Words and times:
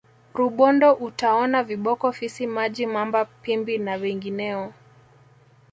rubondo 0.33 0.93
utaona 0.93 1.63
viboko 1.63 2.11
fisi 2.17 2.43
maji 2.47 2.85
mamba 2.93 3.21
pimbi 3.25 3.77
na 3.77 3.93
wengineo 4.01 4.73